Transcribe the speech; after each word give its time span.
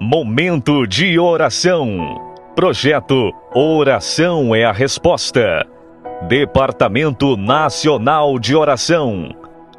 Momento 0.00 0.86
de 0.86 1.18
oração. 1.18 1.98
Projeto 2.54 3.32
Oração 3.52 4.54
é 4.54 4.64
a 4.64 4.70
Resposta. 4.70 5.66
Departamento 6.28 7.36
Nacional 7.36 8.38
de 8.38 8.54
Oração. 8.54 9.34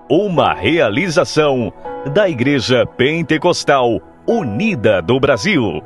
Uma 0.10 0.54
realização 0.54 1.72
da 2.14 2.30
Igreja 2.30 2.86
Pentecostal 2.86 4.02
Unida 4.28 5.02
do 5.02 5.22
Brasil. 5.22 5.82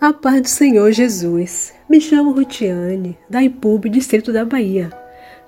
A 0.00 0.12
paz 0.12 0.42
do 0.42 0.48
Senhor 0.48 0.92
Jesus. 0.92 1.74
Me 1.90 2.00
chamo 2.00 2.30
Rutiane, 2.30 3.18
da 3.28 3.42
IPUB, 3.42 3.90
Distrito 3.90 4.32
da 4.32 4.44
Bahia. 4.44 4.90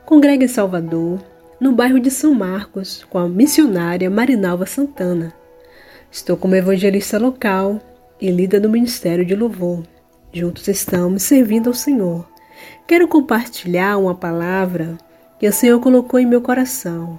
Congrego 0.05 0.43
em 0.43 0.49
Salvador, 0.49 1.21
no 1.61 1.71
bairro 1.71 2.01
de 2.01 2.11
São 2.11 2.35
Marcos, 2.35 3.07
com 3.09 3.19
a 3.19 3.29
missionária 3.29 4.11
Marinalva 4.11 4.67
Santana. 4.67 5.40
Estou 6.13 6.37
como 6.37 6.57
evangelista 6.57 7.21
local 7.21 7.81
e 8.21 8.33
líder 8.33 8.59
do 8.59 8.69
Ministério 8.69 9.25
de 9.25 9.37
Louvor. 9.37 9.85
Juntos 10.33 10.67
estamos 10.67 11.23
servindo 11.23 11.69
ao 11.69 11.75
Senhor. 11.75 12.29
Quero 12.85 13.07
compartilhar 13.07 13.97
uma 13.97 14.15
palavra 14.15 14.99
que 15.39 15.47
o 15.47 15.53
Senhor 15.53 15.79
colocou 15.79 16.19
em 16.19 16.27
meu 16.27 16.41
coração. 16.41 17.17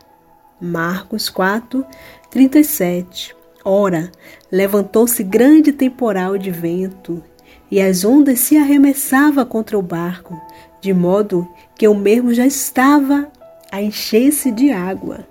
Marcos 0.59 1.29
4, 1.29 1.85
37. 2.29 3.33
Ora, 3.63 4.11
levantou-se 4.51 5.23
grande 5.23 5.71
temporal 5.71 6.37
de 6.37 6.51
vento, 6.51 7.23
e 7.71 7.79
as 7.79 8.03
ondas 8.03 8.41
se 8.41 8.57
arremessavam 8.57 9.45
contra 9.45 9.79
o 9.79 9.81
barco, 9.81 10.39
de 10.81 10.93
modo 10.93 11.47
que 11.75 11.87
o 11.87 11.95
mesmo 11.95 12.33
já 12.33 12.45
estava 12.45 13.31
a 13.71 13.81
encher-se 13.81 14.51
de 14.51 14.69
água. 14.69 15.25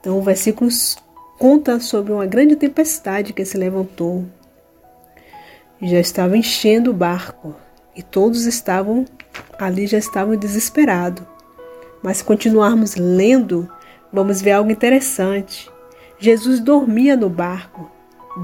Então, 0.00 0.18
o 0.18 0.22
versículo 0.22 0.70
conta 1.38 1.78
sobre 1.78 2.12
uma 2.12 2.26
grande 2.26 2.56
tempestade 2.56 3.32
que 3.32 3.44
se 3.44 3.56
levantou. 3.56 4.26
Já 5.80 6.00
estava 6.00 6.36
enchendo 6.36 6.90
o 6.90 6.94
barco 6.94 7.54
e 7.94 8.02
todos 8.02 8.44
estavam 8.44 9.04
ali, 9.58 9.86
já 9.86 9.96
estavam 9.96 10.36
desesperados. 10.36 11.24
Mas 12.02 12.18
se 12.18 12.24
continuarmos 12.24 12.96
lendo, 12.96 13.68
vamos 14.12 14.42
ver 14.42 14.52
algo 14.52 14.70
interessante. 14.70 15.70
Jesus 16.18 16.58
dormia 16.58 17.16
no 17.16 17.30
barco, 17.30 17.88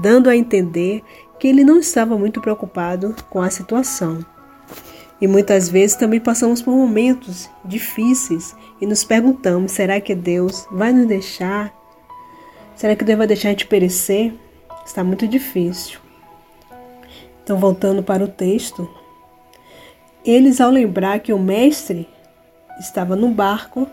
dando 0.01 0.29
a 0.29 0.35
entender 0.35 1.03
que 1.37 1.47
ele 1.49 1.65
não 1.65 1.79
estava 1.79 2.17
muito 2.17 2.39
preocupado 2.39 3.13
com 3.29 3.41
a 3.41 3.49
situação. 3.49 4.25
E 5.19 5.27
muitas 5.27 5.67
vezes 5.67 5.97
também 5.97 6.19
passamos 6.19 6.61
por 6.61 6.73
momentos 6.73 7.49
difíceis 7.63 8.55
e 8.79 8.85
nos 8.85 9.03
perguntamos: 9.03 9.73
será 9.73 9.99
que 9.99 10.15
Deus 10.15 10.65
vai 10.71 10.93
nos 10.93 11.07
deixar? 11.07 11.73
Será 12.75 12.93
que 12.95 13.05
Deus 13.05 13.17
vai 13.17 13.27
deixar 13.27 13.49
a 13.49 13.51
gente 13.51 13.67
perecer? 13.67 14.33
Está 14.85 15.03
muito 15.03 15.27
difícil. 15.27 15.99
Então, 17.41 17.57
voltando 17.57 18.03
para 18.03 18.23
o 18.23 18.27
texto, 18.27 18.89
eles, 20.25 20.59
ao 20.59 20.71
lembrar 20.71 21.19
que 21.19 21.31
o 21.31 21.39
mestre 21.39 22.07
estava 22.79 23.15
no 23.15 23.29
barco, 23.29 23.87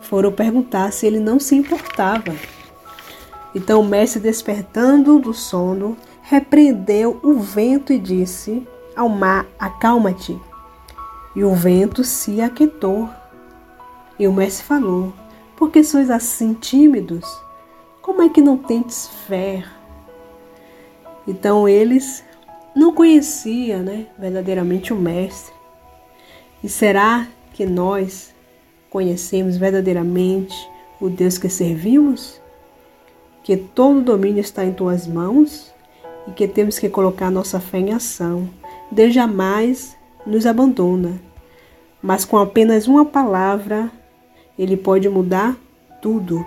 foram 0.00 0.30
perguntar 0.30 0.92
se 0.92 1.06
ele 1.06 1.18
não 1.18 1.40
se 1.40 1.54
importava. 1.54 2.34
Então, 3.54 3.80
o 3.80 3.84
mestre, 3.84 4.20
despertando 4.20 5.18
do 5.18 5.32
sono, 5.32 5.96
repreendeu 6.20 7.18
o 7.22 7.34
vento 7.34 7.92
e 7.92 7.98
disse 7.98 8.66
ao 8.94 9.08
mar: 9.08 9.46
Acalma-te. 9.58 10.38
E 11.34 11.42
o 11.42 11.54
vento 11.54 12.04
se 12.04 12.40
aquietou. 12.42 13.08
E 14.18 14.28
o 14.28 14.32
mestre 14.32 14.66
falou: 14.66 15.12
Por 15.56 15.70
que 15.70 15.82
sois 15.82 16.10
assim 16.10 16.52
tímidos? 16.52 17.47
Como 18.08 18.22
é 18.22 18.28
que 18.30 18.40
não 18.40 18.56
tendes 18.56 19.06
fé? 19.26 19.62
Então 21.26 21.68
eles 21.68 22.24
não 22.74 22.94
conheciam 22.94 23.82
né, 23.82 24.06
verdadeiramente 24.18 24.94
o 24.94 24.96
mestre. 24.96 25.52
E 26.64 26.70
será 26.70 27.28
que 27.52 27.66
nós 27.66 28.34
conhecemos 28.88 29.58
verdadeiramente 29.58 30.56
o 30.98 31.10
Deus 31.10 31.36
que 31.36 31.50
servimos? 31.50 32.40
Que 33.44 33.58
todo 33.58 34.00
domínio 34.00 34.40
está 34.40 34.64
em 34.64 34.72
tuas 34.72 35.06
mãos 35.06 35.70
e 36.26 36.30
que 36.30 36.48
temos 36.48 36.78
que 36.78 36.88
colocar 36.88 37.30
nossa 37.30 37.60
fé 37.60 37.78
em 37.78 37.92
ação. 37.92 38.48
Deus 38.90 39.12
jamais 39.12 39.98
nos 40.24 40.46
abandona, 40.46 41.20
mas 42.02 42.24
com 42.24 42.38
apenas 42.38 42.88
uma 42.88 43.04
palavra, 43.04 43.92
Ele 44.58 44.78
pode 44.78 45.06
mudar 45.10 45.58
tudo. 46.00 46.42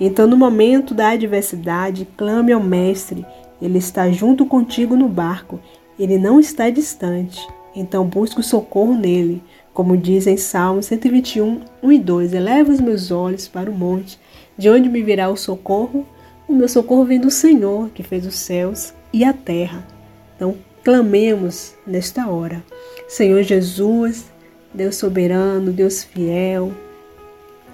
Então, 0.00 0.26
no 0.26 0.36
momento 0.36 0.94
da 0.94 1.10
adversidade, 1.10 2.08
clame 2.16 2.52
ao 2.52 2.62
Mestre, 2.62 3.26
Ele 3.60 3.76
está 3.76 4.10
junto 4.10 4.46
contigo 4.46 4.96
no 4.96 5.06
barco, 5.06 5.60
Ele 5.98 6.16
não 6.16 6.40
está 6.40 6.70
distante. 6.70 7.46
Então, 7.76 8.06
busque 8.06 8.40
o 8.40 8.42
socorro 8.42 8.94
nele, 8.94 9.42
como 9.74 9.98
diz 9.98 10.26
em 10.26 10.38
Salmo 10.38 10.82
121, 10.82 11.60
1 11.82 11.92
e 11.92 11.98
2: 11.98 12.32
Eleva 12.32 12.72
os 12.72 12.80
meus 12.80 13.10
olhos 13.10 13.46
para 13.46 13.70
o 13.70 13.74
monte, 13.74 14.18
de 14.56 14.70
onde 14.70 14.88
me 14.88 15.02
virá 15.02 15.28
o 15.28 15.36
socorro? 15.36 16.06
O 16.48 16.54
meu 16.54 16.68
socorro 16.68 17.04
vem 17.04 17.20
do 17.20 17.30
Senhor, 17.30 17.90
que 17.90 18.02
fez 18.02 18.26
os 18.26 18.36
céus 18.36 18.94
e 19.12 19.22
a 19.22 19.32
terra. 19.34 19.86
Então, 20.34 20.56
clamemos 20.82 21.74
nesta 21.86 22.26
hora. 22.26 22.64
Senhor 23.06 23.42
Jesus, 23.42 24.24
Deus 24.72 24.96
soberano, 24.96 25.70
Deus 25.70 26.02
fiel, 26.02 26.72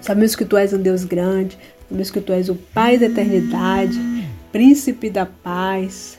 sabemos 0.01 0.35
que 0.35 0.45
Tu 0.45 0.57
és 0.57 0.73
um 0.73 0.81
Deus 0.81 1.03
grande, 1.03 1.57
sabemos 1.87 2.11
que 2.11 2.21
Tu 2.21 2.33
és 2.33 2.49
o 2.49 2.55
Pai 2.55 2.97
da 2.97 3.05
eternidade, 3.05 3.99
Príncipe 4.51 5.09
da 5.09 5.25
paz. 5.25 6.17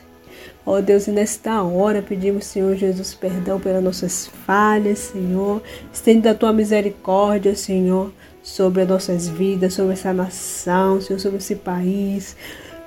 Ó 0.64 0.76
oh 0.76 0.82
Deus, 0.82 1.06
e 1.06 1.10
nesta 1.10 1.62
hora 1.62 2.02
pedimos, 2.02 2.44
Senhor 2.44 2.76
Jesus, 2.76 3.14
perdão 3.14 3.58
pelas 3.58 3.82
nossas 3.82 4.26
falhas, 4.46 4.98
Senhor. 4.98 5.62
Estende 5.90 6.28
a 6.28 6.34
Tua 6.34 6.52
misericórdia, 6.52 7.56
Senhor, 7.56 8.12
sobre 8.42 8.82
as 8.82 8.88
nossas 8.88 9.28
vidas, 9.28 9.74
sobre 9.74 9.94
essa 9.94 10.12
nação, 10.12 11.00
Senhor, 11.00 11.18
sobre 11.18 11.38
esse 11.38 11.54
país. 11.54 12.36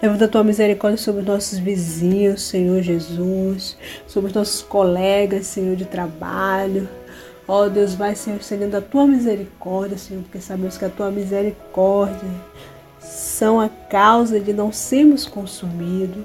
Levanta 0.01 0.25
a 0.25 0.27
tua 0.27 0.43
misericórdia 0.43 0.97
sobre 0.97 1.21
os 1.21 1.27
nossos 1.27 1.59
vizinhos, 1.59 2.41
Senhor 2.41 2.81
Jesus, 2.81 3.77
sobre 4.07 4.29
os 4.29 4.35
nossos 4.35 4.63
colegas, 4.63 5.45
Senhor, 5.45 5.75
de 5.75 5.85
trabalho. 5.85 6.89
Ó 7.51 7.65
oh, 7.65 7.69
Deus, 7.69 7.95
vai, 7.95 8.15
Senhor, 8.15 8.39
estendendo 8.39 8.77
a 8.77 8.81
tua 8.81 9.05
misericórdia, 9.05 9.97
Senhor, 9.97 10.23
porque 10.23 10.39
sabemos 10.39 10.77
que 10.77 10.85
a 10.85 10.89
tua 10.89 11.11
misericórdia 11.11 12.29
são 13.01 13.59
a 13.59 13.67
causa 13.67 14.39
de 14.39 14.53
não 14.53 14.71
sermos 14.71 15.25
consumidos. 15.25 16.23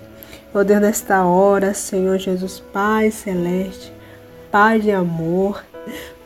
Ó 0.54 0.60
oh, 0.60 0.64
Deus, 0.64 0.81
nesta 0.81 1.25
hora, 1.25 1.75
Senhor 1.75 2.16
Jesus, 2.19 2.62
Pai 2.72 3.10
celeste, 3.10 3.92
Pai 4.53 4.78
de 4.78 4.92
amor, 4.92 5.64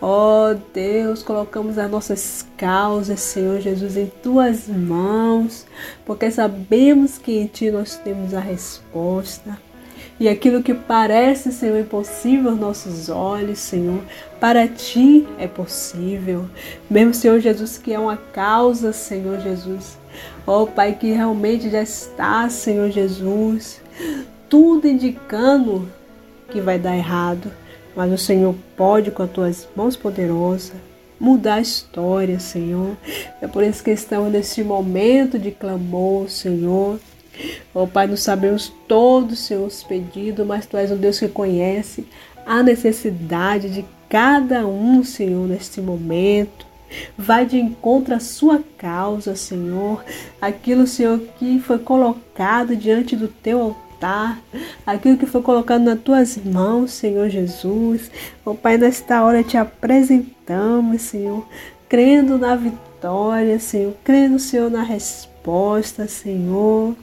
Ó 0.03 0.51
oh 0.51 0.55
Deus, 0.75 1.23
colocamos 1.23 1.79
as 1.79 1.91
nossas 1.91 2.47
causas, 2.59 3.21
Senhor 3.21 3.59
Jesus, 3.59 3.97
em 3.97 4.13
tuas 4.23 4.69
mãos, 4.69 5.65
porque 6.05 6.31
sabemos 6.31 7.17
que 7.17 7.39
em 7.39 7.47
ti 7.47 7.71
nós 7.71 7.97
temos 7.97 8.35
a 8.35 8.41
resposta. 8.41 9.70
E 10.21 10.29
aquilo 10.29 10.63
que 10.63 10.75
parece, 10.75 11.51
Senhor, 11.51 11.81
impossível 11.81 12.51
aos 12.51 12.61
nossos 12.61 13.09
olhos, 13.09 13.59
Senhor, 13.59 14.03
para 14.39 14.69
ti 14.69 15.27
é 15.39 15.49
possível. 15.49 16.45
Mesmo, 16.91 17.15
Senhor 17.15 17.41
Jesus, 17.41 17.79
que 17.79 17.95
é 17.95 17.99
uma 17.99 18.19
causa, 18.19 18.93
Senhor 18.93 19.41
Jesus. 19.41 19.99
Ó 20.47 20.65
oh, 20.65 20.67
Pai, 20.67 20.95
que 20.95 21.11
realmente 21.11 21.71
já 21.71 21.81
está, 21.81 22.51
Senhor 22.51 22.91
Jesus, 22.91 23.81
tudo 24.47 24.87
indicando 24.87 25.89
que 26.51 26.61
vai 26.61 26.79
dar 26.79 26.95
errado. 26.95 27.51
Mas 27.97 28.13
o 28.13 28.19
Senhor 28.19 28.55
pode, 28.77 29.11
com 29.11 29.23
as 29.23 29.31
tuas 29.31 29.69
mãos 29.75 29.97
poderosas, 29.97 30.75
mudar 31.19 31.55
a 31.55 31.61
história, 31.63 32.39
Senhor. 32.39 32.95
É 33.41 33.47
por 33.47 33.63
isso 33.63 33.83
que 33.83 33.91
estamos 33.91 34.31
nesse 34.31 34.63
momento 34.63 35.39
de 35.39 35.51
clamor, 35.51 36.29
Senhor. 36.29 37.01
Ó 37.75 37.87
Pai, 37.87 38.07
não 38.07 38.17
sabemos 38.17 38.73
todos 38.89 39.41
os 39.41 39.47
seus 39.47 39.83
pedidos, 39.83 40.47
mas 40.47 40.67
Tu 40.67 40.77
és 40.77 40.91
um 40.91 40.97
Deus 40.97 41.19
que 41.19 41.29
conhece 41.29 42.07
a 42.47 42.63
necessidade 42.63 43.71
de 43.71 43.85
cada 44.09 44.67
um, 44.67 45.05
Senhor, 45.05 45.47
neste 45.47 45.81
momento. 45.81 46.67
Vai 47.17 47.47
de 47.47 47.59
encontro 47.59 48.15
à 48.15 48.21
sua 48.21 48.63
causa, 48.77 49.37
Senhor. 49.37 50.05
Aquilo, 50.41 50.87
Senhor, 50.87 51.21
que 51.39 51.61
foi 51.61 51.79
colocado 51.79 52.75
diante 52.75 53.15
do 53.15 53.29
teu 53.29 53.61
altar 53.61 53.91
altar, 54.01 54.43
aquilo 54.87 55.19
que 55.19 55.27
foi 55.27 55.43
colocado 55.43 55.83
nas 55.83 56.01
tuas 56.01 56.39
mãos, 56.39 56.91
Senhor 56.93 57.29
Jesus. 57.29 58.11
Ó 58.45 58.55
Pai, 58.55 58.79
nesta 58.79 59.23
hora 59.23 59.45
te 59.45 59.57
apresentamos, 59.57 61.03
Senhor, 61.03 61.47
crendo 61.89 62.39
na 62.39 62.57
vitória, 62.57 62.90
Senhor, 63.61 63.95
crendo, 64.05 64.39
Senhor, 64.39 64.71
na 64.71 64.83
resposta 64.83 65.31
resposta, 65.41 66.07
Senhor. 66.07 66.95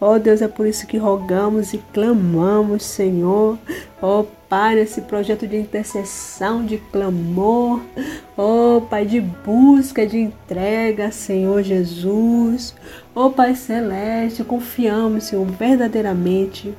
Ó 0.00 0.14
oh, 0.14 0.18
Deus, 0.18 0.42
é 0.42 0.48
por 0.48 0.66
isso 0.66 0.86
que 0.86 0.96
rogamos 0.96 1.72
e 1.72 1.78
clamamos, 1.92 2.82
Senhor. 2.82 3.58
Ó 4.02 4.20
oh, 4.20 4.24
Pai, 4.48 4.74
nesse 4.74 5.00
projeto 5.02 5.46
de 5.46 5.56
intercessão, 5.56 6.64
de 6.64 6.78
clamor. 6.78 7.80
Ó 8.36 8.76
oh, 8.76 8.80
Pai, 8.82 9.04
de 9.04 9.20
busca, 9.20 10.06
de 10.06 10.18
entrega, 10.18 11.10
Senhor 11.10 11.62
Jesus. 11.62 12.74
Ó 13.14 13.30
Pai 13.30 13.54
Celeste, 13.54 14.44
confiamos, 14.44 15.24
Senhor, 15.24 15.46
verdadeiramente 15.46 16.74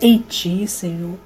em 0.00 0.18
Ti, 0.18 0.66
Senhor. 0.66 1.16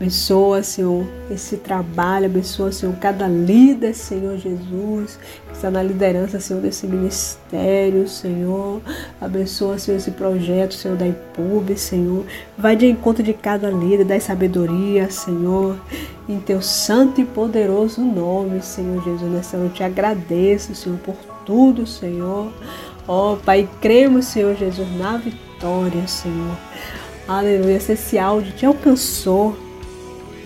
Abençoa, 0.00 0.62
Senhor, 0.62 1.06
esse 1.30 1.58
trabalho, 1.58 2.24
abençoa, 2.24 2.72
Senhor, 2.72 2.96
cada 2.96 3.28
líder, 3.28 3.94
Senhor 3.94 4.38
Jesus, 4.38 5.18
que 5.46 5.52
está 5.52 5.70
na 5.70 5.82
liderança, 5.82 6.40
Senhor, 6.40 6.62
desse 6.62 6.86
ministério, 6.86 8.08
Senhor. 8.08 8.80
Abençoa, 9.20 9.78
Senhor, 9.78 9.98
esse 9.98 10.10
projeto, 10.12 10.72
Senhor, 10.72 10.96
da 10.96 11.06
IPUB, 11.06 11.76
Senhor. 11.76 12.24
Vai 12.56 12.76
de 12.76 12.86
encontro 12.86 13.22
de 13.22 13.34
cada 13.34 13.70
líder, 13.70 14.04
dá 14.06 14.18
sabedoria, 14.18 15.10
Senhor, 15.10 15.78
em 16.26 16.40
teu 16.40 16.62
santo 16.62 17.20
e 17.20 17.26
poderoso 17.26 18.00
nome, 18.00 18.62
Senhor 18.62 19.04
Jesus. 19.04 19.30
Nessa 19.30 19.58
noite, 19.58 19.82
agradeço, 19.82 20.74
Senhor, 20.74 20.98
por 21.00 21.16
tudo, 21.44 21.86
Senhor. 21.86 22.50
Ó, 23.06 23.34
oh, 23.34 23.36
Pai, 23.36 23.68
cremos, 23.82 24.24
Senhor 24.24 24.56
Jesus, 24.56 24.88
na 24.96 25.18
vitória, 25.18 26.08
Senhor. 26.08 26.56
Aleluia. 27.30 27.78
Se 27.78 27.92
esse 27.92 28.18
áudio 28.18 28.52
te 28.54 28.66
alcançou, 28.66 29.56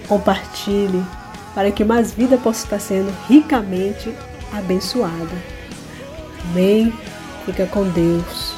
compartilhe 0.07 1.03
para 1.55 1.73
que 1.73 1.83
mais 1.83 2.13
vida 2.13 2.37
possa 2.37 2.65
estar 2.65 2.79
sendo 2.79 3.11
ricamente 3.27 4.15
abençoada. 4.53 5.35
Amém. 6.51 6.93
Fica 7.47 7.65
com 7.65 7.89
Deus. 7.89 8.53